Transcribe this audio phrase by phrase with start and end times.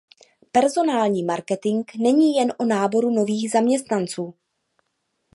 [0.51, 4.33] Personální marketing není jen o náboru nových zaměstnanců.